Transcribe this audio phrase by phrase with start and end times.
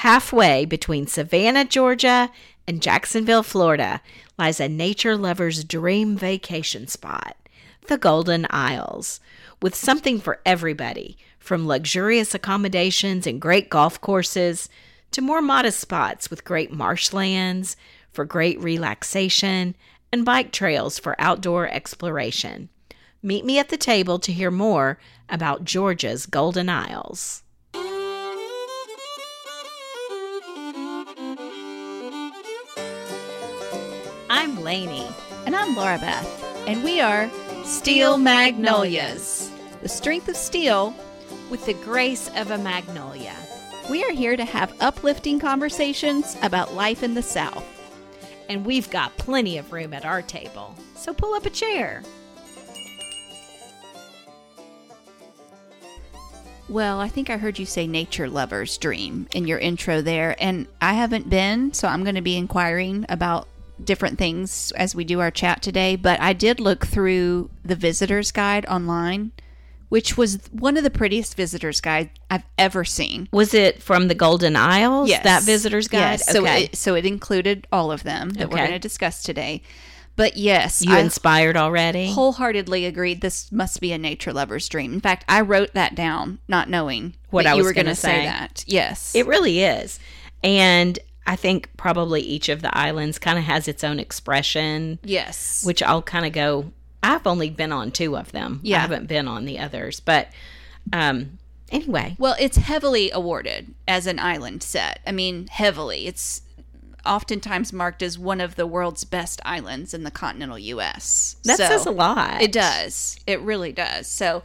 [0.00, 2.30] Halfway between Savannah, Georgia,
[2.66, 4.00] and Jacksonville, Florida,
[4.38, 7.36] lies a nature lover's dream vacation spot,
[7.86, 9.20] the Golden Isles,
[9.60, 14.70] with something for everybody, from luxurious accommodations and great golf courses
[15.10, 17.76] to more modest spots with great marshlands
[18.10, 19.76] for great relaxation
[20.10, 22.70] and bike trails for outdoor exploration.
[23.22, 27.42] Meet me at the table to hear more about Georgia's Golden Isles.
[34.32, 35.12] I'm Lainie.
[35.44, 37.28] And I'm Laura Beth, and we are
[37.64, 39.50] Steel Magnolias,
[39.82, 40.94] the strength of steel.
[41.50, 43.34] With the grace of a magnolia.
[43.90, 47.64] We are here to have uplifting conversations about life in the South.
[48.48, 52.04] And we've got plenty of room at our table, so pull up a chair.
[56.68, 60.68] Well, I think I heard you say nature lover's dream in your intro there, and
[60.80, 63.48] I haven't been, so I'm going to be inquiring about
[63.84, 65.96] different things as we do our chat today.
[65.96, 69.32] But I did look through the visitor's guide online,
[69.88, 73.28] which was one of the prettiest visitor's guide I've ever seen.
[73.32, 75.08] Was it from the Golden Isles?
[75.08, 75.24] Yes.
[75.24, 76.20] That visitor's guide?
[76.20, 79.62] Yes, so it, so it included all of them that we're going to discuss today.
[80.16, 82.10] But yes, you I inspired already?
[82.12, 83.22] wholeheartedly agreed.
[83.22, 84.92] This must be a nature lover's dream.
[84.92, 88.24] In fact, I wrote that down, not knowing What I you was gonna say say.
[88.26, 88.64] that.
[88.66, 89.98] Yes, It really is.
[90.42, 95.64] And I think probably each of the islands kind of has its own expression, yes,
[95.64, 96.72] which I'll kind of go.
[97.02, 98.60] I've only been on two of them.
[98.62, 98.78] Yeah.
[98.78, 100.00] I haven't been on the others.
[100.00, 100.28] But
[100.92, 101.38] um,
[101.70, 105.00] anyway, Well, it's heavily awarded as an island set.
[105.06, 106.06] I mean, heavily.
[106.06, 106.42] It's
[107.06, 111.36] oftentimes marked as one of the world's best islands in the continental U.S.
[111.44, 112.42] that So, says a lot.
[112.42, 113.18] It does.
[113.26, 114.06] It really does.
[114.06, 114.42] So,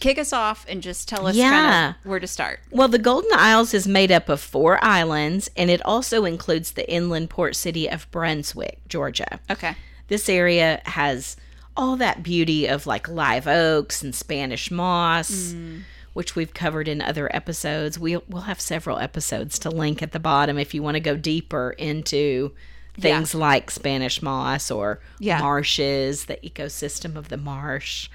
[0.00, 1.94] kick us off and just tell us Yeah.
[2.02, 2.60] where to start.
[2.70, 6.90] Well, the Golden Isles is made up of four islands, and it also includes the
[6.90, 9.38] inland port city of Brunswick, Georgia.
[9.50, 9.76] Okay.
[10.08, 11.36] This area has
[11.76, 15.82] all that beauty of like live oaks and Spanish moss, mm.
[16.14, 17.98] which we've covered in other episodes.
[17.98, 21.16] We'll, we'll have several episodes to link at the bottom if you want to go
[21.16, 22.52] deeper into
[22.98, 25.38] things like Spanish moss or Yeah.
[25.40, 28.10] marshes, the ecosystem of the marsh.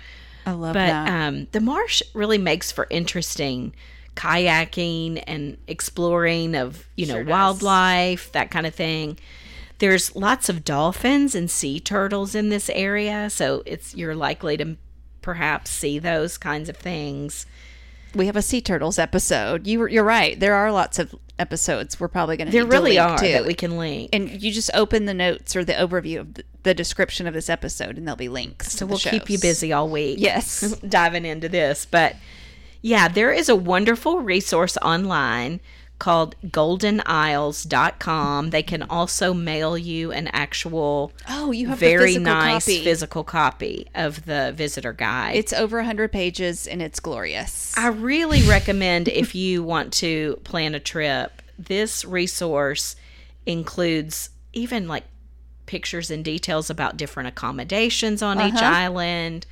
[0.46, 1.10] I love But that.
[1.28, 3.74] um, the marsh really makes for interesting
[4.16, 9.18] kayaking and exploring of you know Sure wildlife, that kind of thing.
[9.80, 14.78] There's lots of dolphins and sea turtles in this area, so it's you're likely to
[15.22, 17.46] perhaps see those kinds of things.
[18.16, 19.68] We have a sea turtles episode.
[19.68, 20.40] You you're right.
[20.40, 23.28] There are lots of episodes we're probably going to There to really link are to.
[23.28, 24.10] that we can link.
[24.14, 27.50] and you just open the notes or the overview of the, the description of this
[27.50, 28.72] episode, and there'll be links.
[28.72, 30.18] so we'll keep you busy all week.
[30.20, 30.78] Yes.
[30.88, 31.86] diving into this.
[31.86, 32.16] But
[32.82, 35.60] yeah, there is a wonderful resource online
[35.98, 36.36] called
[37.36, 38.50] goldenisles.com.
[38.50, 42.84] They can also mail you an actual Oh, you have very physical nice copy.
[42.84, 45.36] physical copy of the visitor guide.
[45.36, 47.74] It's over 100 pages and it's glorious.
[47.78, 52.96] I really recommend if you want to plan a trip, this resource
[53.46, 55.04] includes even like
[55.66, 58.66] pictures and details about different accommodations on each Uh-huh.
[58.66, 59.46] island,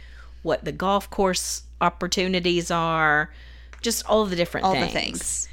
[0.44, 3.32] what the golf course opportunities are,
[3.82, 4.88] just all the different All things.
[4.94, 5.50] the things.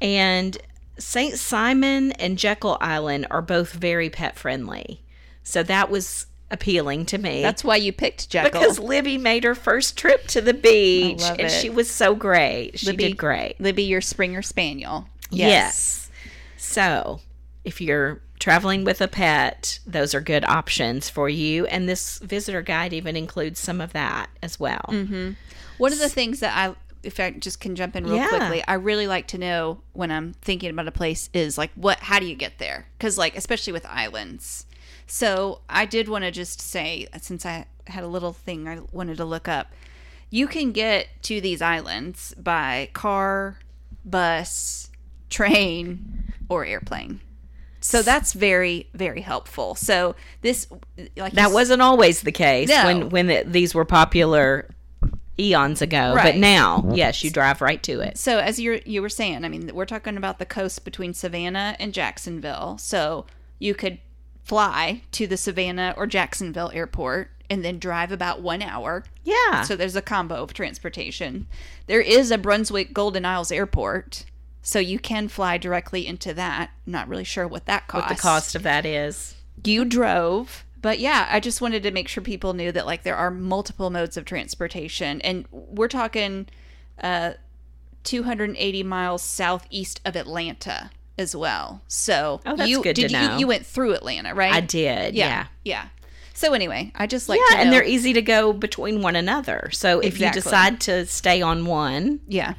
[0.00, 0.56] And
[0.98, 1.36] St.
[1.36, 5.02] Simon and Jekyll Island are both very pet friendly.
[5.42, 7.42] So that was appealing to me.
[7.42, 8.60] That's why you picked Jekyll.
[8.60, 11.50] because Libby made her first trip to the beach and it.
[11.50, 12.78] she was so great.
[12.78, 13.60] She Libby- did great.
[13.60, 15.08] Libby, your Springer Spaniel.
[15.30, 16.10] Yes.
[16.56, 17.20] So,
[17.64, 21.66] if you're traveling with a pet, those are good options for you.
[21.66, 24.84] And this visitor guide even includes some of that as well.
[24.88, 25.32] Mm-hmm.
[25.78, 28.28] One of the things that I, if I just can jump in real Yeah.
[28.28, 32.00] quickly, I really like to know when I'm thinking about a place is like, what,
[32.00, 32.86] how do you get there?
[32.98, 34.66] Because, like, especially with islands.
[35.06, 39.16] So I did want to just say, since I had a little thing I wanted
[39.16, 39.68] to look up,
[40.30, 43.58] you can get to these islands by car,
[44.04, 44.90] bus,
[45.28, 47.20] train, or airplane.
[47.80, 49.74] So that's very, very helpful.
[49.74, 50.66] So this,
[51.16, 52.84] like That wasn't always the case No.
[52.84, 54.68] when when the, these were popular
[55.40, 56.34] eons ago, Right.
[56.34, 58.18] but now, yes, you drive right to it.
[58.18, 61.76] So as you you were saying, I mean, we're talking about the coast between Savannah
[61.80, 62.76] and Jacksonville.
[62.78, 63.26] So
[63.58, 63.98] you could
[64.44, 69.04] fly to the Savannah or Jacksonville airport and then drive about one hour.
[69.24, 69.62] Yeah.
[69.62, 71.46] So there's a combo of transportation.
[71.86, 74.24] There is a Brunswick Golden Isles airport,
[74.62, 76.70] so you can fly directly into that.
[76.86, 78.08] Not really sure what that costs.
[78.08, 79.34] what the cost of that is.
[79.64, 80.64] You drove.
[80.82, 83.90] But yeah, I just wanted to make sure people knew that like there are multiple
[83.90, 86.46] modes of transportation and we're talking
[87.02, 87.32] uh
[88.04, 91.82] 280 miles southeast of Atlanta as well.
[91.86, 93.34] So Oh, that's you good to did know.
[93.34, 94.52] you you went through Atlanta, right?
[94.54, 95.14] I did.
[95.14, 95.46] Yeah.
[95.64, 95.88] Yeah.
[96.32, 99.68] So anyway, I just like Yeah, to and they're easy to go between one another.
[99.72, 100.26] So if Exactly.
[100.26, 102.54] you decide to stay on one, yeah.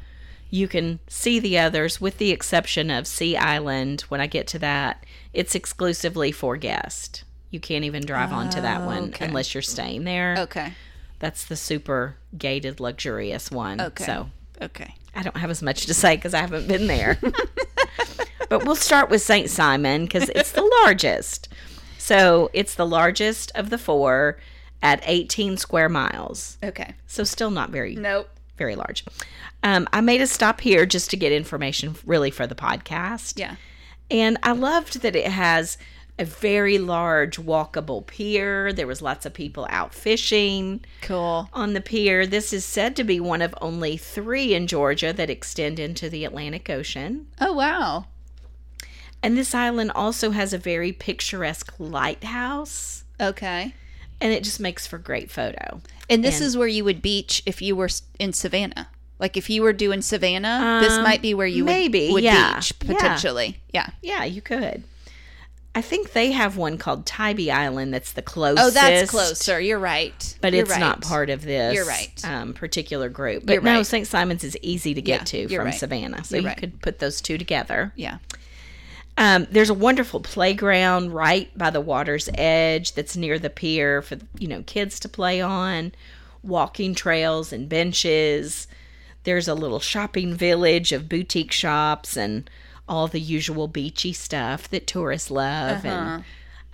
[0.50, 4.02] you can see the others with the exception of Sea Island.
[4.02, 7.24] When I get to that, it's exclusively for guests.
[7.52, 9.26] You can't even drive onto that one Okay.
[9.26, 10.34] unless you're staying there.
[10.38, 10.72] Okay.
[11.20, 13.80] That's the super gated, luxurious one.
[13.80, 14.04] Okay.
[14.04, 14.94] So Okay.
[15.14, 17.18] I don't have as much to say because I haven't been there.
[18.48, 19.48] but we'll start with St.
[19.50, 21.48] Simon because it's the largest.
[21.98, 24.38] So it's the largest of the four
[24.82, 26.58] at 18 square miles.
[26.62, 26.94] Okay.
[27.06, 28.28] So still not very Nope.
[28.56, 29.04] very large.
[29.62, 33.38] Um, I made a stop here just to get information really for the podcast.
[33.38, 33.56] Yeah.
[34.10, 35.78] And I loved that it has
[36.22, 38.72] a very large walkable pier.
[38.72, 41.48] There was lots of people out fishing Cool.
[41.52, 42.26] on the pier.
[42.26, 46.24] This is said to be one of only three in Georgia that extend into the
[46.24, 47.26] Atlantic Ocean.
[47.40, 48.06] Oh wow.
[49.22, 53.74] And this island also has a very picturesque lighthouse, Okay.
[54.20, 55.80] and it just makes for great photo.
[56.10, 58.88] And this And- is where you would beach if you were in Savannah.
[59.18, 62.24] Like if you were doing Savannah, this Um, might be where you maybe, would, would
[62.24, 62.54] yeah.
[62.56, 62.94] beach Yeah.
[62.94, 63.60] potentially.
[63.72, 63.90] Yeah.
[64.02, 64.82] Yeah, you could.
[65.74, 68.66] I think they have one called Tybee Island that's the closest.
[68.66, 69.58] Oh, that's closer.
[69.58, 70.36] You're right.
[70.42, 72.12] But You're it's not part of this You're right.
[72.24, 73.46] um, particular group.
[73.46, 73.86] But You're no, right.
[73.86, 74.06] St.
[74.06, 75.74] Simon's is easy to get Yeah, to from right.
[75.74, 76.24] Savannah.
[76.24, 76.56] So you right.
[76.58, 77.92] could put those two together.
[77.96, 78.18] Yeah.
[79.16, 84.18] Um, there's a wonderful playground right by the water's edge that's near the pier for
[84.38, 85.92] you know kids to play on,
[86.42, 88.66] walking trails and benches.
[89.24, 92.48] There's a little shopping village of boutique shops and
[92.88, 96.24] all the usual beachy stuff that tourists love, and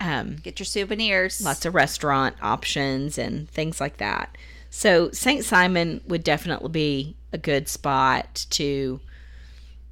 [0.01, 1.41] um, Get your souvenirs.
[1.43, 4.37] lots of restaurant options and things like that.
[4.69, 5.43] So St.
[5.43, 8.99] Simon would definitely be a good spot to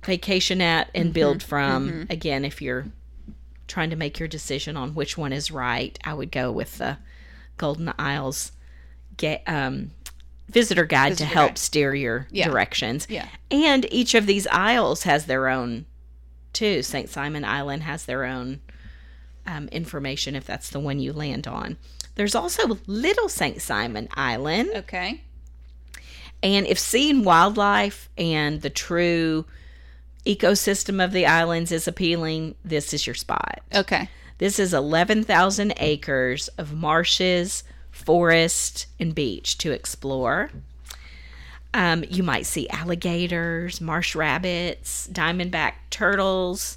[0.04, 2.08] vacation at and build from.
[2.10, 2.86] Again, if you're
[3.68, 6.98] trying to make your decision on which one is right, I would go with the
[7.58, 8.52] Golden Isles
[9.18, 9.92] ga- um,
[10.50, 11.58] visitor guide to help guide.
[11.58, 12.48] steer your Yeah.
[12.48, 13.08] directions.
[13.10, 13.28] Yeah.
[13.52, 15.86] And each of these isles has their own,
[16.58, 16.82] too.
[16.82, 17.08] St.
[17.08, 18.60] Simon Island has their own
[19.46, 21.78] um, information if that's the one you land on.
[22.16, 23.62] There's also Little St.
[23.62, 24.72] Simon Island.
[24.76, 25.22] Okay.
[26.42, 29.46] And if seeing wildlife and the true
[30.26, 33.62] ecosystem of the islands is appealing, this is your spot.
[33.74, 34.10] Okay.
[34.40, 40.50] This is 11,000 acres of marshes, forest, and beach to explore.
[41.78, 46.76] Um, you might see alligators, marsh rabbits, diamondback turtles,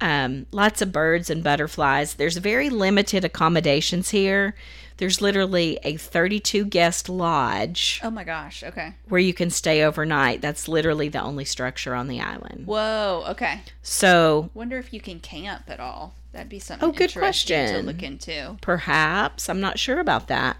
[0.00, 2.14] um, lots of birds and butterflies.
[2.14, 4.54] There's very limited accommodations here.
[4.98, 8.62] There's literally a 32 guest lodge Oh my gosh.
[8.62, 8.94] Okay.
[9.08, 10.40] where you can stay overnight.
[10.40, 12.66] That's literally the only structure on the island.
[12.66, 13.24] Whoa.
[13.30, 13.62] Okay.
[13.82, 16.14] So Wonder if you can camp at all.
[16.32, 16.88] That'd be something.
[16.88, 18.56] Oh, good interesting To look into.
[18.60, 19.48] Perhaps.
[19.48, 20.56] I'm not sure about that.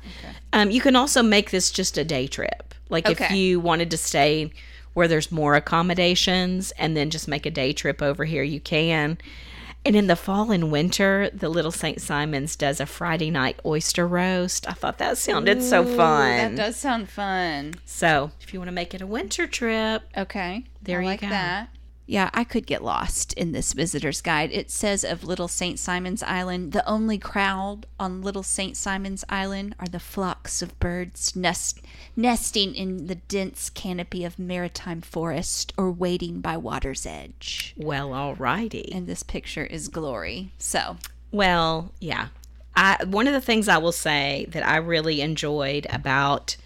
[0.52, 2.74] Um, you can also make this just a day trip.
[2.88, 4.50] Like if you wanted to stay
[4.94, 9.18] where there's more accommodations and then just make a day trip over here, you can.
[9.84, 12.00] And in the fall and winter, the Little St.
[12.00, 14.68] Simon's does a Friday night oyster roast.
[14.68, 16.56] I thought that sounded so fun.
[16.56, 17.74] That does sound fun.
[17.84, 20.64] so if you want to make it a winter trip, Okay.
[20.82, 21.28] There I you like go.
[21.28, 21.68] that.
[22.10, 24.50] Yeah, I could get lost in this visitor's guide.
[24.50, 25.78] It says of Little St.
[25.78, 28.78] Simon's Island, the only crowd on Little St.
[28.78, 31.80] Simon's Island are the flocks of birds nest,
[32.16, 37.74] nesting in the dense canopy of maritime forest or waiting by water's edge.
[37.76, 38.88] well, alrighty.
[38.94, 40.52] And this picture is glory.
[40.56, 40.96] So,
[41.30, 42.28] Well, yeah.
[42.74, 46.56] I one of the things I will say that I really enjoyed about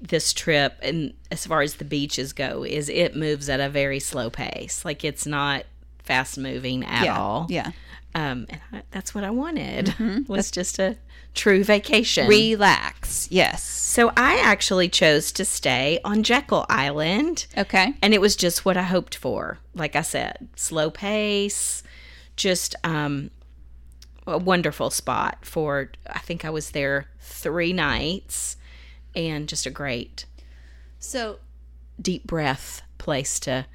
[0.00, 4.00] this trip and as far as the beaches go is it moves at a very
[4.00, 4.84] slow pace.
[4.84, 5.64] Like it's not
[6.02, 7.18] fast moving at yeah.
[7.18, 7.46] all.
[7.48, 7.72] Yeah.
[8.14, 9.94] Um, and I, that's what I wanted
[10.28, 10.96] was just a
[11.34, 12.26] true vacation.
[12.26, 13.28] Relax.
[13.30, 13.62] Yes.
[13.62, 17.46] so I actually chose to stay on Jekyll Island.
[17.56, 17.94] Okay.
[18.02, 19.58] and it was just what I hoped for.
[19.74, 21.82] Like I said, slow pace,
[22.36, 23.30] just um,
[24.26, 25.90] a wonderful spot for.
[26.08, 28.56] I think I was there three nights,
[29.18, 30.24] and just a great
[30.98, 31.38] So
[32.00, 33.66] deep breath place to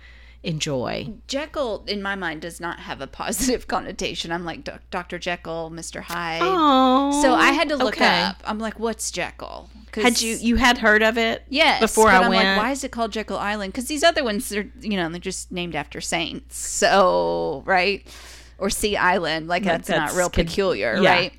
[0.42, 1.14] enjoy.
[1.28, 4.32] Jekyll, in my mind, does not have a positive connotation.
[4.32, 5.18] I'm like Dr.
[5.20, 6.02] Jekyll, Mr.
[6.02, 6.42] Hyde.
[6.44, 8.22] Oh, So I had to look okay.
[8.24, 8.42] up.
[8.46, 9.70] I'm like, what's Jekyll?
[9.96, 11.44] Had you you had heard of it?
[11.50, 11.80] Yes.
[11.80, 12.44] before I I'm went.
[12.44, 13.74] like, why is it called Jekyll Island?
[13.74, 16.58] Because these other ones are, you know, they're just named after saints.
[16.58, 18.06] So right,
[18.58, 21.10] or Sea Island, like That- that's, not real could- peculiar, yeah.
[21.14, 21.34] right?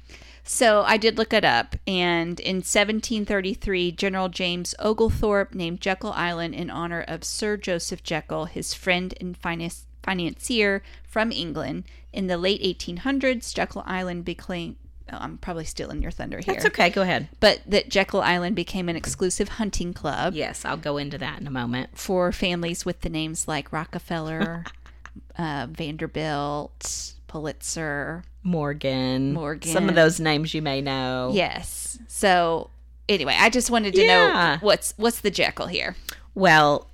[0.46, 6.54] So I did look it up, and in 1733, General James Oglethorpe named Jekyll Island
[6.54, 11.84] in honor of Sir Joseph Jekyll, his friend and finance, financier from England.
[12.12, 14.76] In the late 1800s, Jekyll Island became.
[15.12, 16.88] Oh, I'm probably stealing your thunder here That's okay.
[16.88, 17.28] Go ahead.
[17.38, 21.46] but that Jekyll Island became an exclusive hunting club Yes, I'll go into that in
[21.46, 21.98] a moment.
[21.98, 24.64] for families with the names like Rockefeller,
[25.38, 28.24] uh, Vanderbilt, Pulitzer.
[28.44, 29.32] Morgan.
[29.32, 29.72] Morgan.
[29.72, 31.32] Some of those names you may know.
[31.34, 31.98] Yes.
[32.06, 32.70] So
[33.08, 34.16] anyway, I just wanted to Yeah.
[34.54, 35.96] know what's what's the Jekyll here.
[36.34, 36.86] Well,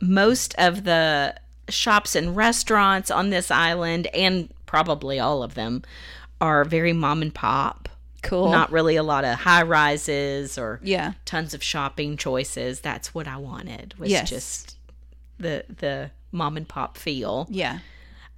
[0.00, 1.34] most of the
[1.68, 5.82] shops and restaurants on this island, and probably all of them,
[6.40, 7.88] are very mom and pop.
[8.22, 8.50] Cool.
[8.50, 11.12] Not really a lot of high rises or yeah.
[11.26, 12.80] tons of shopping choices.
[12.80, 13.94] That's what I wanted.
[13.98, 14.30] Was Yes.
[14.30, 14.76] just
[15.38, 17.46] the the mom and pop feel.
[17.50, 17.80] Yeah.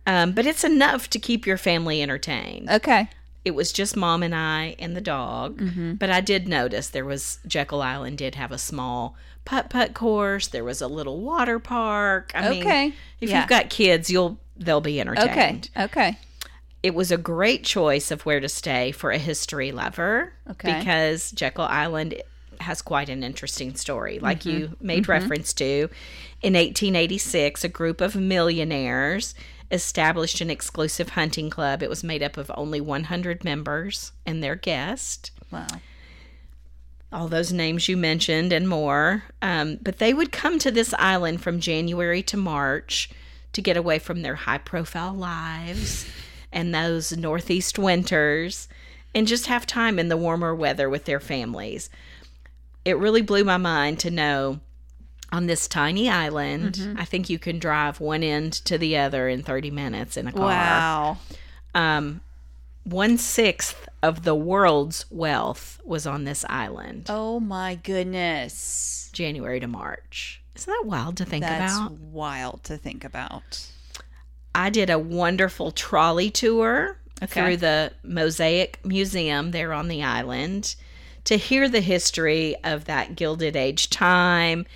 [0.07, 2.71] Um, but it's enough to keep your family entertained.
[2.71, 3.09] Okay.
[3.45, 5.59] It was just mom and I and the dog.
[5.61, 5.95] Mm-hmm.
[5.95, 10.49] But I did notice there was Jekyll Island did have a small putt putt course.
[10.49, 12.33] There was a little water park.
[12.35, 12.93] I mean, Okay.
[13.21, 13.41] if Yeah.
[13.41, 15.71] you've got kids, you'll they'll be entertained.
[15.77, 15.85] Okay.
[15.85, 16.19] Okay.
[16.83, 20.33] It was a great choice of where to stay for a history lover.
[20.51, 20.79] Okay.
[20.79, 22.21] Because Jekyll Island
[22.61, 24.51] has quite an interesting story, like Mm-hmm.
[24.59, 25.89] you made reference to.
[26.43, 29.35] In 1886, a group of millionaires
[29.71, 31.83] established an exclusive hunting club.
[31.83, 35.67] It was made up of only 100 members and their guest Wow.
[37.13, 39.25] all those names you mentioned and more.
[39.41, 43.11] Um, but they would come to this island from January to March
[43.53, 46.07] to get away from their high profile lives
[46.53, 48.69] and those Northeast winters
[49.15, 51.89] and just have time in the warmer weather with their families.
[52.85, 54.61] It really blew my mind to know
[55.33, 59.43] on this tiny island, I think you can drive one end to the other in
[59.43, 61.19] 30 minutes in a car Wow.
[61.75, 62.21] um,
[62.85, 69.11] one sixth of the world's wealth was on this island, Oh my goodness.
[69.13, 70.43] January to March.
[70.55, 71.59] Isn't that wild to think about?
[71.59, 71.93] That's about?
[71.93, 73.67] wild to think about.
[74.55, 77.41] I did a wonderful trolley tour Okay.
[77.41, 80.77] through the Mosaic Museum there on the island
[81.25, 84.67] to hear the history of that Gilded Age time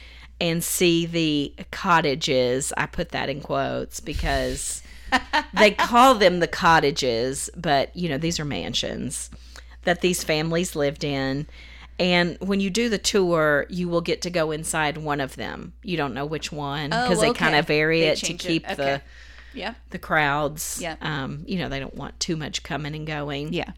[0.41, 2.73] and see the cottages.
[2.77, 4.83] I put that in quotes because
[5.55, 9.31] they call them the cottages, but you know, these are mansions
[9.85, 11.47] that these families lived in.
[11.99, 15.75] And when you do the tour, you will get to go inside one of them.
[15.83, 18.45] You don't know which one because Oh, they kind of vary They it to change
[18.45, 18.49] it.
[18.49, 18.75] keep Okay.
[18.75, 19.03] the
[19.53, 19.75] Yeah.
[19.91, 20.79] the crowds.
[20.81, 20.97] Yeah.
[21.03, 23.53] Um, you know, they don't want too much coming and going.
[23.53, 23.73] Yeah.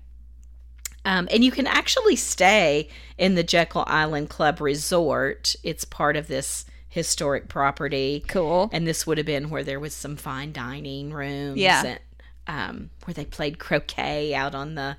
[1.05, 5.57] Um, and you can actually stay in the Jekyll Island Club Resort.
[5.63, 8.25] It's part of this historic property.
[8.29, 8.71] Cool.
[8.73, 11.59] And this would have been where there was some fine dining rooms.
[11.59, 11.83] Yeah.
[11.85, 11.99] And,
[12.47, 14.97] um, where they played croquet out on the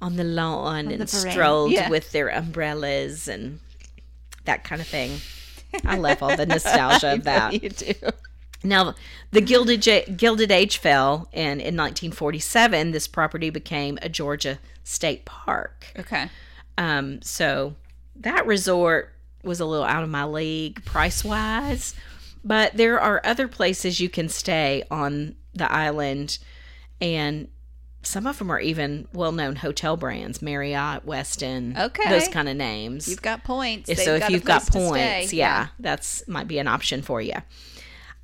[0.00, 1.30] on the lawn the and veranda.
[1.32, 1.88] strolled Yeah.
[1.90, 3.58] with their umbrellas and
[4.44, 5.18] that kind of thing.
[5.84, 7.52] I love all the nostalgia of that.
[7.62, 7.92] You do.
[8.62, 8.94] Now,
[9.30, 14.58] the Gilded, Gilded Age fell, and in 1947, this property became a Georgia
[14.88, 15.86] state park.
[15.98, 16.28] Okay.
[16.78, 17.74] Um, so
[18.16, 19.12] that resort
[19.44, 21.94] was a little out of my league price wise,
[22.42, 26.38] but there are other places you can stay on the island,
[27.00, 27.48] and
[28.02, 32.08] some of them are even well known hotel brands Marriott, Westin, Okay.
[32.08, 33.08] those kind of names.
[33.08, 33.88] You've got points.
[33.88, 35.36] so They've if a you've got points, stay.
[35.36, 37.34] yeah, that's might be an option for you.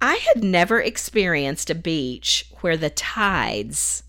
[0.00, 4.02] I had never experienced a beach where the tides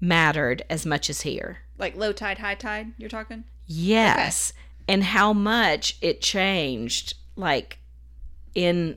[0.00, 1.58] mattered as much as here.
[1.78, 3.44] Like low tide, high tide, you're talking?
[3.66, 4.52] Yes,
[4.86, 7.78] and how much it changed like
[8.54, 8.96] in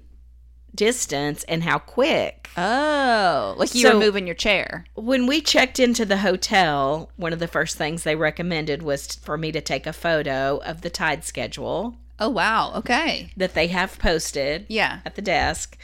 [0.76, 2.50] distance and how quick.
[2.56, 4.86] Oh, like you So- were moving your chair.
[4.96, 9.38] When we checked into the hotel, one of the first things they recommended was for
[9.38, 12.74] me to take a photo of the tide schedule Oh, wow.
[12.76, 13.32] Okay.
[13.38, 15.00] that they have posted Yeah.
[15.06, 15.78] at the desk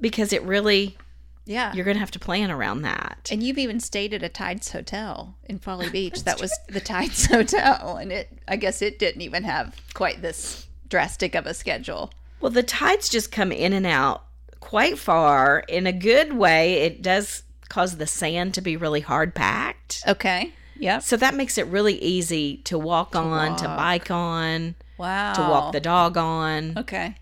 [0.00, 0.96] because it really
[1.44, 1.72] Yeah.
[1.74, 3.28] you're going to have to plan around that.
[3.32, 6.22] and you've even stayed at a Tides hotel in Folly Beach.
[6.24, 8.28] that was the Tides hotel, and it.
[8.48, 12.12] I guess it didn't even have quite this drastic of a schedule.
[12.40, 14.24] Well, the tides just come in and out
[14.60, 15.60] quite far.
[15.68, 20.02] In a good way, it does cause the sand to be really hard packed.
[20.06, 20.52] Okay.
[20.76, 21.02] Yep.
[21.02, 25.32] So that makes it really easy to walk on, to bike on, Wow.
[25.34, 26.76] to walk the dog on.
[26.76, 27.14] Okay.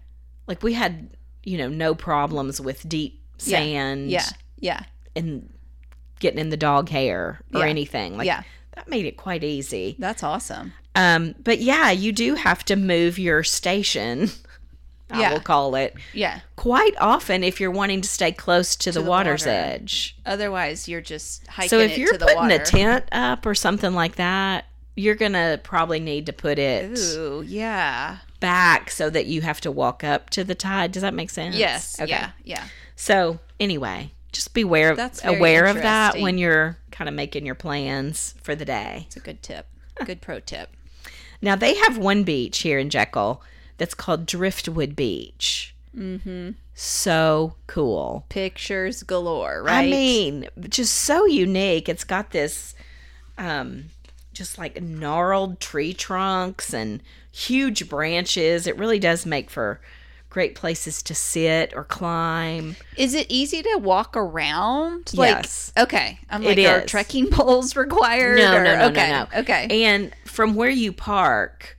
[0.47, 1.11] Like we had,
[1.45, 3.20] you know, no problems with deep Yeah.
[3.41, 4.25] Sand Yeah.
[4.59, 4.83] Yeah.
[5.17, 5.49] and
[6.21, 7.67] getting in the dog hair or Yeah.
[7.67, 8.17] anything.
[8.17, 8.43] Like Yeah.
[8.77, 9.97] that made it quite easy.
[9.99, 10.73] That's awesome.
[10.95, 14.31] Um, but yeah, you do have to move your station.
[15.13, 15.33] I Yeah.
[15.33, 16.41] will call it Yeah.
[16.57, 19.51] quite often if you're wanting to stay close to, the, the water's water.
[19.59, 20.17] edge.
[20.25, 22.55] Otherwise, you're just hiking So if you're to the putting water.
[22.55, 24.67] a tent up or something like that,
[24.97, 28.19] you're gonna probably need to put it Ooh, yeah.
[28.39, 30.93] back so that you have to walk up to the tide.
[30.93, 31.57] Does that make sense?
[31.57, 31.97] Yes.
[32.07, 32.31] Yeah.
[32.45, 32.65] Yeah.
[33.01, 37.47] So anyway, just be aware of That's aware of that when you're kind of making
[37.47, 39.05] your plans for the day.
[39.07, 39.67] It's a good tip.
[40.05, 40.69] Good pro tip.
[41.41, 43.43] Now they have one beach here in Jekyll
[43.79, 45.75] that's called Driftwood Beach.
[45.97, 46.51] Mm-hmm.
[46.75, 48.27] So cool.
[48.29, 49.87] Pictures galore, right?
[49.87, 51.89] I mean, just so unique.
[51.89, 52.75] It's got this
[53.39, 53.87] um
[54.35, 57.03] just like gnarled tree trunks and
[57.33, 58.67] huge branches.
[58.67, 59.81] It really does make for
[60.31, 62.77] great places to sit or climb.
[62.97, 65.11] is it easy to walk around?
[65.13, 65.73] Yes.
[65.77, 66.19] Okay.
[66.31, 66.91] I'm It like, are is.
[66.91, 68.39] trekking poles required?
[68.39, 69.11] No, or- no, no, okay.
[69.11, 69.41] no, no.
[69.41, 69.85] Okay.
[69.85, 71.77] And from where you park,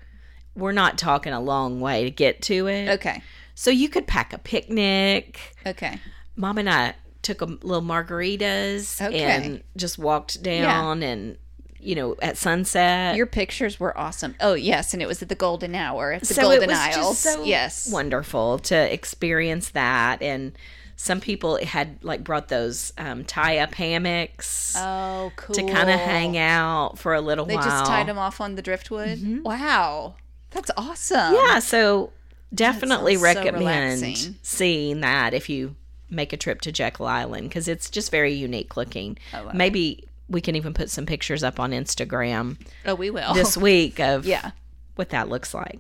[0.56, 2.90] we're not talking a long way to get to it.
[2.90, 3.24] okay.
[3.56, 5.40] So you could pack a picnic.
[5.66, 6.00] Okay.
[6.36, 9.22] Mom and I took a little margaritas Okay.
[9.24, 11.38] and just walked down and
[11.82, 13.16] you know at sunset.
[13.16, 14.36] Your pictures were awesome.
[14.40, 16.78] Oh yes, and it was at the Golden Hour at the so Golden it was
[16.78, 16.96] Isles.
[16.96, 17.92] just so yes.
[17.92, 20.54] wonderful to experience that and
[20.96, 25.56] some people had like brought those um, tie up hammocks Oh, cool.
[25.56, 27.64] to kind of hang out for a little They while.
[27.64, 27.72] Mm-hmm.
[27.80, 29.42] just tied them off on the driftwood.
[29.44, 30.16] Wow,
[30.52, 31.34] that's awesome.
[31.34, 32.12] Yeah, so
[32.54, 35.76] definitely sounds so recommend seeing that if you
[36.10, 39.18] make a trip to Jekyll Island because it's just very unique looking.
[39.34, 43.34] love Maybe we can even put some pictures up on Instagram Oh, we will.
[43.34, 44.52] this week of yeah.
[44.96, 45.80] what that looks like.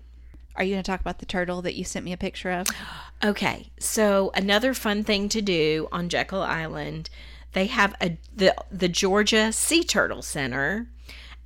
[0.56, 2.68] Are you going to talk about the turtle that you sent me a picture of?
[3.24, 7.10] Okay, so another fun thing to do on Jekyll Island,
[7.54, 10.88] they have a the the Georgia Sea Turtle Center,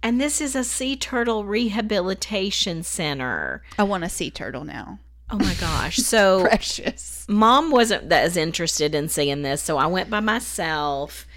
[0.02, 3.62] and this is a sea turtle rehabilitation center.
[3.78, 5.00] I want a sea turtle now.
[5.30, 5.98] Oh my gosh!
[6.04, 7.26] So Precious.
[7.28, 11.28] mom wasn't that as interested in seeing this, so I went by myself,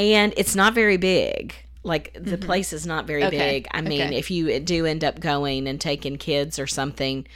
[0.00, 1.54] and it's not very big.
[1.82, 3.34] Like the place is not very Mm-hmm.
[3.34, 3.68] Okay, big.
[3.70, 4.16] I mean, okay.
[4.16, 7.26] if you do end up going and taking kids or something,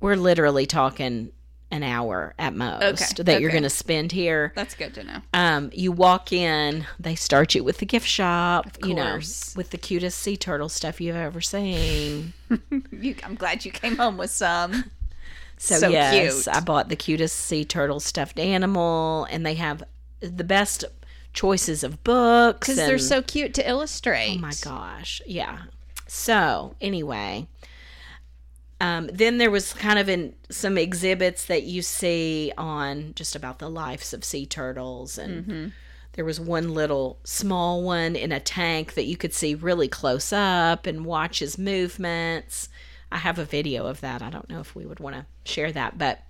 [0.00, 1.32] we're literally talking
[1.72, 4.52] an hour at most Okay, that you're going to spend here.
[4.56, 5.18] That's good to know.
[5.32, 9.20] Um, you walk in, they start you with the gift shop, you know,
[9.54, 12.32] with the cutest sea turtle stuff you've ever seen.
[12.90, 14.84] You, I'm glad you came home with some.
[15.56, 16.56] So, So yes, cute.
[16.56, 19.84] I bought the cutest sea turtle stuffed animal, and they have
[20.20, 20.86] the best
[21.32, 24.36] choices of books Because they're so cute to illustrate.
[24.38, 25.62] Oh my gosh, yeah.
[26.06, 27.46] So anyway,
[28.80, 33.58] um, then there was kind of in some exhibits that you see on just about
[33.58, 35.68] the lives of sea turtles, and Mm-hmm.
[36.14, 40.32] there was one little small one in a tank that you could see really close
[40.32, 42.68] up and watch his movements.
[43.12, 44.22] I have a video of that.
[44.22, 46.22] I don't know if we would want to share that, but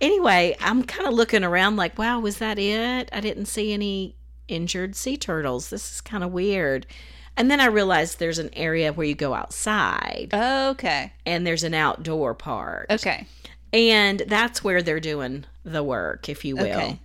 [0.00, 3.08] anyway, I'm kind of looking around like, wow, was that it?
[3.12, 4.14] I didn't see any
[4.48, 5.70] injured sea turtles.
[5.70, 6.86] This is kind of weird.
[7.36, 11.12] And then I realized there's an area where you go outside Okay.
[11.24, 12.86] and there's an outdoor part.
[12.90, 13.26] Okay.
[13.72, 16.64] And that's where they're doing the work, if you will.
[16.66, 16.98] Okay.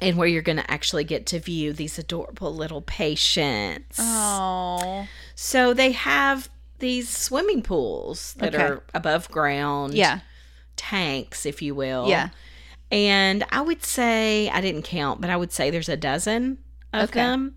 [0.00, 3.98] And where you're going to actually get to view these adorable little patients.
[4.00, 5.06] Oh.
[5.34, 6.48] So they have
[6.78, 8.64] these swimming pools that Okay.
[8.64, 9.94] are above ground.
[9.94, 10.20] Yeah.
[10.76, 12.08] Tanks, if you will.
[12.08, 12.30] Yeah.
[12.92, 16.58] And I would say, I didn't count, but I would say there's a dozen
[16.92, 17.20] of Okay.
[17.20, 17.56] them.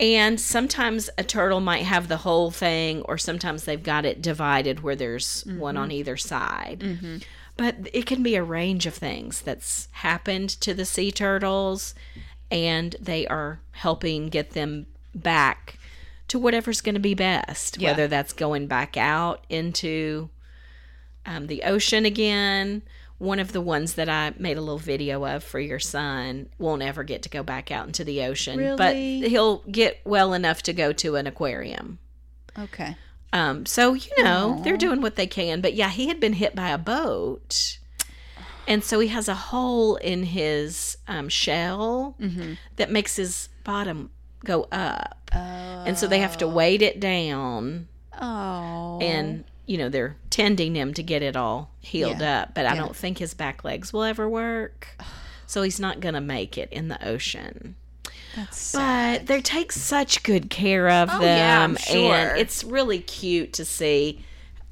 [0.00, 4.80] And sometimes a turtle might have the whole thing, or sometimes they've got it divided
[4.80, 6.80] where there's one on either side.
[6.80, 7.16] Mm-hmm.
[7.56, 11.94] But it can be a range of things that's happened to the sea turtles,
[12.50, 15.78] and they are helping get them back
[16.28, 17.90] to whatever's going to be best, Yeah.
[17.90, 20.28] whether that's going back out into
[21.24, 22.82] um, the ocean again.
[23.18, 26.82] One of the ones that I made a little video of for your son won't
[26.82, 30.72] ever get to go back out into the ocean, but he'll get well enough to
[30.74, 31.98] go to an aquarium.
[32.58, 32.96] Okay.
[33.32, 36.54] Um, so you know they're doing what they can, but yeah, he had been hit
[36.54, 37.78] by a boat,
[38.68, 42.16] And so he has a hole in his um, shell
[42.76, 44.10] that makes his bottom
[44.44, 45.30] go up.
[45.32, 48.98] And so they have to weight it down Oh.
[49.00, 52.42] and you know they're tending him to get it all healed Yeah.
[52.42, 52.80] up but i Yeah.
[52.80, 54.88] don't think his back legs will ever work
[55.46, 57.74] so he's not gonna make it in the ocean
[58.72, 62.14] but they take such good care of Oh, them yeah, sure.
[62.14, 64.20] and it's really cute to see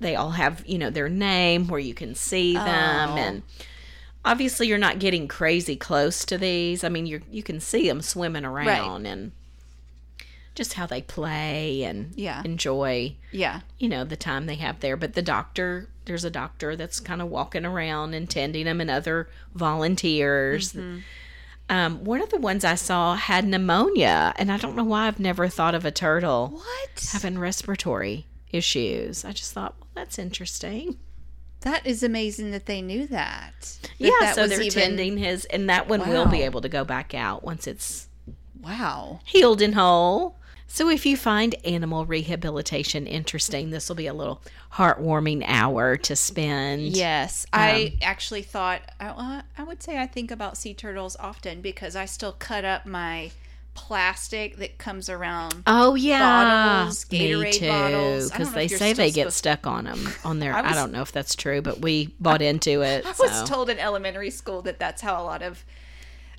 [0.00, 3.16] they all have you know their name where you can see them Oh.
[3.16, 3.42] and
[4.24, 8.00] obviously you're not getting crazy close to these i mean you you can see them
[8.02, 9.32] swimming around and
[10.54, 12.42] just how they play and Yeah.
[12.44, 13.60] enjoy yeah.
[13.78, 17.20] you know the time they have there but the doctor there's a doctor that's kind
[17.22, 20.98] of walking around and tending them and other volunteers Mm-hmm.
[21.74, 25.20] um, one of the ones i saw had pneumonia and i don't know why i've
[25.20, 27.08] never thought of a turtle What?
[27.12, 30.98] having respiratory issues i just thought well that's interesting
[31.62, 33.54] That is amazing that they knew that.
[33.82, 36.60] That yeah that so was they're even- tending his and that one will be able
[36.60, 38.08] to go back out once it's
[38.62, 39.20] Wow.
[39.26, 40.38] healed and whole.
[40.74, 46.16] So if you find animal rehabilitation interesting, this will be a little heartwarming hour to
[46.16, 46.96] spend.
[46.96, 51.60] Yes, I actually thought I, uh, I would say I think about sea turtles often
[51.60, 53.30] because I still cut up my
[53.74, 55.62] plastic that comes around.
[55.68, 58.28] Oh yeah, Bottles, me Gatorade too.
[58.28, 60.54] Because they say they get stuck on them on their.
[60.56, 63.06] I, I don't know if that's true, but we bought into it.
[63.06, 63.22] I so.
[63.22, 65.64] was told in elementary school that that's how a lot of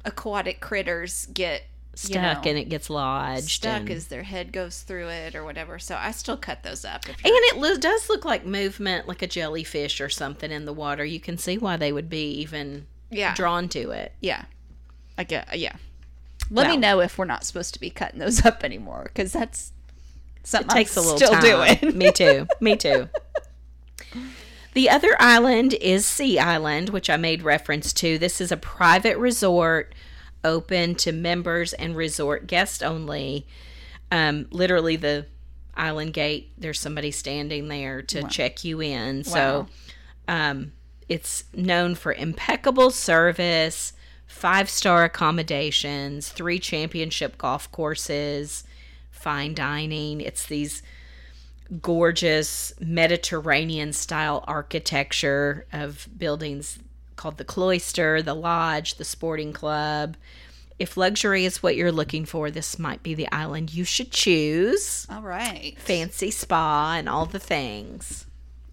[0.04, 1.64] aquatic critters get
[2.04, 3.50] you stuck know, and it gets lodged.
[3.50, 5.80] stuck and, as their head goes through it or whatever.
[5.80, 7.06] So I still cut those up.
[7.08, 11.06] And it does look like movement, like a jellyfish or something in the water.
[11.06, 14.14] You can see why they would be even yeah, drawn to it.
[14.22, 14.46] yeah,
[15.18, 15.76] I get uh, yeah.
[16.52, 19.72] Let me know if we're not supposed to be cutting those up anymore because that's
[20.44, 21.78] something It takes I'm a little still time.
[21.80, 21.98] doing.
[21.98, 22.48] Me too.
[22.60, 23.10] Me too.
[24.74, 28.18] The other island is Sea Island, which I made reference to.
[28.18, 29.95] This is a private resort
[30.46, 33.46] open to members and resort guests only.
[34.12, 35.26] Um, literally, the
[35.76, 39.26] island gate, there's somebody standing there to check you in.
[39.26, 39.68] So
[40.28, 40.72] um,
[41.10, 43.92] it's known for impeccable service,
[44.26, 48.64] five star accommodations, three championship golf courses,
[49.12, 50.22] fine dining.
[50.22, 50.82] It's these
[51.82, 56.80] gorgeous Mediterranean style architecture of buildings
[57.16, 60.18] called the Cloister, the Lodge, the Sporting Club.
[60.78, 65.08] If luxury is what you're looking for, this might be the island you should choose.
[65.10, 65.76] All right.
[65.78, 68.26] Fancy spa and all the things.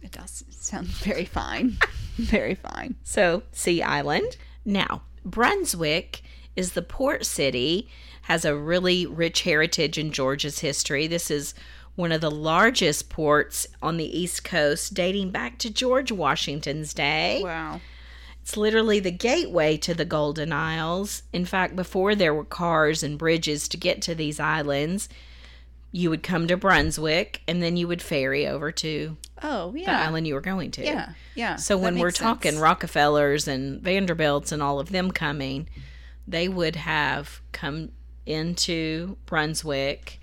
[0.03, 1.79] It does sound very fine.
[2.17, 2.97] very fine.
[3.05, 4.37] So, Sea Island.
[4.65, 6.23] Now, Brunswick
[6.57, 7.89] is the port city,
[8.23, 11.07] has a really rich heritage in Georgia's history.
[11.07, 11.55] This is
[11.95, 17.41] one of the largest ports on the East Coast, dating back to George Washington's day.
[17.43, 17.81] Wow.
[18.43, 21.23] It's literally the gateway to the Golden Isles.
[21.33, 25.09] In fact, before there were cars and bridges to get to these islands,
[25.93, 30.07] you would come to Brunswick and then you would ferry over to Oh, the yeah.
[30.07, 30.85] island you were going to.
[30.85, 31.11] Yeah.
[31.35, 31.57] Yeah.
[31.57, 32.63] So when we're talking sense.
[32.63, 35.69] Rockefellers and Vanderbilts and all of them coming,
[36.27, 37.91] they would have come
[38.27, 40.19] into Brunswick.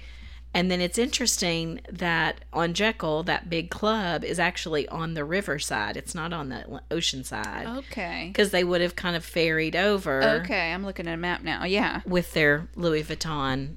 [0.53, 5.95] And then it's interesting that on Jekyll, that big club is actually on the riverside.
[5.95, 7.67] It's not on the ocean side.
[7.67, 8.29] Okay.
[8.33, 11.65] Because they would have kind of ferried over Okay, I'm looking at a map now.
[11.65, 12.01] Yeah.
[12.05, 13.75] with their Louis Vuitton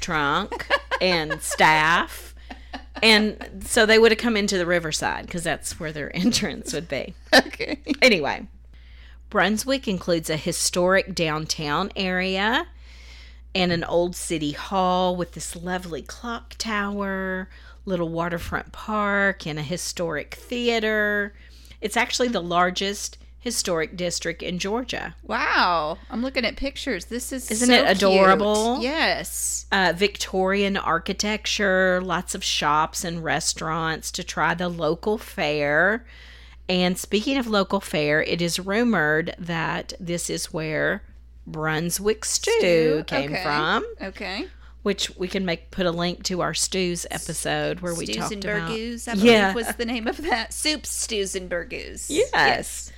[0.00, 0.68] trunk
[1.00, 2.34] and staff.
[3.02, 6.88] And so they would have come into the riverside because that's where their entrance would
[6.88, 7.14] be.
[7.34, 7.80] Okay.
[8.00, 8.46] Anyway,
[9.28, 12.68] Brunswick includes a historic downtown area
[13.54, 17.48] and an old city hall with this lovely clock tower,
[17.84, 21.34] little waterfront park, and a historic theater.
[21.80, 25.16] It's actually the largest historic district in Georgia.
[25.24, 25.98] Wow.
[26.10, 27.06] I'm looking at pictures.
[27.06, 28.74] This is Isn't so it adorable?
[28.78, 28.84] cute.
[28.84, 29.66] Yes.
[29.72, 36.06] uh, Victorian architecture, lots of shops and restaurants to try the local fare.
[36.68, 41.02] And speaking of local fare, it is rumored that this is where
[41.46, 43.42] Brunswick stew, Stew, came okay.
[43.42, 44.46] from, Okay.
[44.82, 48.32] which we can make put a link to our stews episode where we Stews talked
[48.34, 48.68] and about.
[48.68, 49.52] burgoos, I Yeah.
[49.54, 50.52] was the name of that.
[50.52, 52.06] Soup, stews, and burgoos.
[52.10, 52.90] Yes.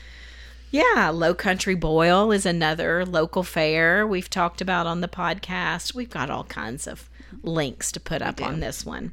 [0.71, 5.95] Yeah, Low Country Boil is another local fare we've talked about on the podcast.
[5.95, 7.09] We've got all kinds of
[7.43, 9.13] links to put up on this one.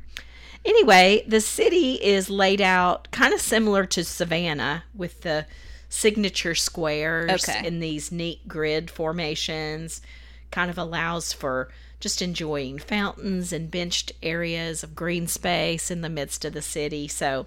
[0.65, 5.45] Anyway, the city is laid out kind of similar to Savannah with the
[5.91, 7.67] signature squares Okay.
[7.67, 10.01] in these neat grid formations.
[10.49, 16.09] Kind of allows for just enjoying fountains and benched areas of green space in the
[16.09, 17.07] midst of the city.
[17.07, 17.45] So,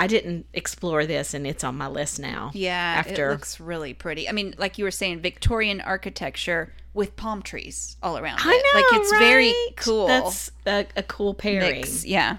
[0.00, 2.50] I didn't explore this, and it's on my list now.
[2.54, 4.28] Yeah, after it looks really pretty.
[4.28, 8.38] I mean, like you were saying, Victorian architecture with palm trees all around.
[8.44, 8.64] I it.
[8.74, 10.06] know, like it's very cool.
[10.06, 11.80] That's a, a cool pairing.
[11.80, 12.04] mix.
[12.04, 12.38] Yeah,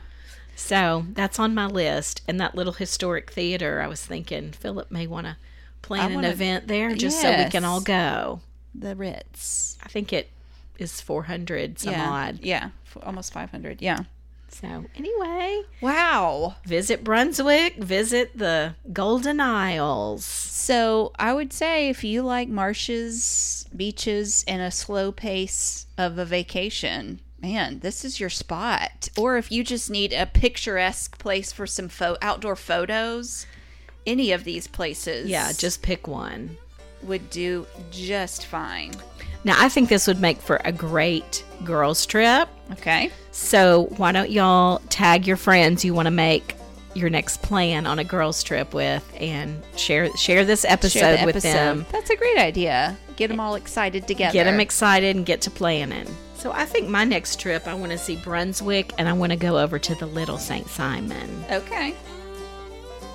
[0.60, 2.22] So that's on my list.
[2.28, 5.38] And that little historic theater, I was thinking Philip may want to
[5.82, 8.42] plan an wanna- event there just so we can all go.
[8.76, 9.78] the Ritz.
[9.82, 10.30] I think it
[10.78, 12.40] is 400 some yeah, odd.
[12.42, 13.82] yeah, f- almost five hundred.
[13.82, 14.00] Yeah.
[14.52, 16.56] So anyway, Wow.
[16.66, 20.26] visit Brunswick, visit the Golden Isles.
[20.26, 26.26] So I would say if you like marshes, beaches, and a slow pace of a
[26.26, 29.10] vacation, man, this is your spot.
[29.18, 33.46] Or if you just need a picturesque place for some fo- outdoor photos,
[34.06, 36.58] any of these places, Yeah, just pick one.
[37.02, 38.92] would do just fine.
[39.46, 42.50] Now, I think this would make for a great girls' trip.
[42.74, 43.10] Okay.
[43.32, 46.56] So, why don't y'all tag your friends you want to make
[46.94, 51.26] your next plan on a girls' trip with and share share this episode, Share the
[51.26, 51.86] with them.
[51.92, 52.98] That's a great idea.
[53.16, 54.34] Get them all excited together.
[54.34, 56.08] Get them excited and get to planning.
[56.40, 59.36] So, I think my next trip, I want to see Brunswick and I want to
[59.38, 60.68] go over to the Little St.
[60.68, 61.44] Simon.
[61.52, 61.94] Okay.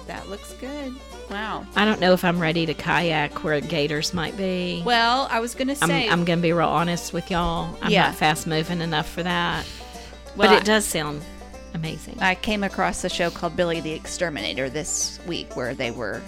[0.06, 0.94] That looks good.
[1.30, 1.66] Wow.
[1.74, 4.82] I don't know if I'm ready to kayak where gators might be.
[4.84, 7.74] Well, I was going to I'm, say, I'm going to be real honest with y'all.
[7.80, 8.06] I'm Yeah.
[8.08, 9.64] not fast moving enough for that.
[10.36, 11.22] Well, but I- it does sound
[11.72, 12.18] amazing.
[12.20, 16.20] I came across a show called Billy the Exterminator this week where they were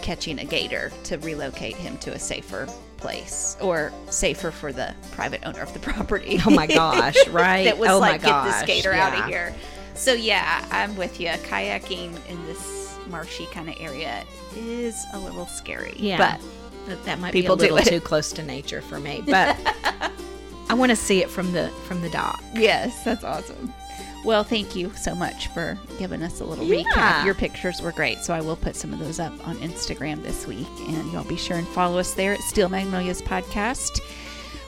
[0.00, 2.66] catching a gator to relocate him to a safer
[3.02, 6.38] place or safer for the private owner of the property.
[6.46, 7.64] Oh my gosh, right?
[7.64, 9.54] that was oh like, get this skater gator out of here.
[9.94, 11.28] So, yeah, I'm with you.
[11.28, 14.24] Kayaking in this marshy kind of area
[14.56, 15.94] is a little scary.
[15.96, 16.16] Yeah.
[16.16, 16.40] But
[16.86, 19.56] that, that might People be a little too close to nature for me, but
[20.68, 22.42] I want to see it from the from the dock.
[22.54, 23.72] Yes, that's awesome.
[24.24, 26.82] Well, thank you so much for giving us a little Yeah.
[26.84, 27.24] recap.
[27.24, 30.46] Your pictures were great, so I will put some of those up on Instagram this
[30.46, 34.00] week, and y'all be sure and follow us there at Steel Magnolias Podcast.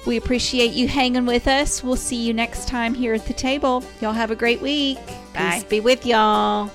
[0.06, 1.82] We appreciate you hanging with us.
[1.82, 3.82] We'll see you next time here at the table.
[4.02, 4.98] Y'all have a great week.
[5.34, 5.52] Bye.
[5.54, 6.70] Peace be with y'all.